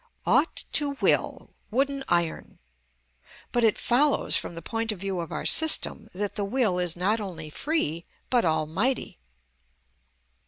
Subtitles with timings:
[0.25, 2.57] "Ought to will!"—wooden iron!
[3.51, 6.95] But it follows from the point of view of our system that the will is
[6.95, 9.19] not only free, but almighty.